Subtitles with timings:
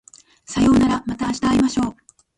[0.45, 1.95] さようならまた明日会いましょう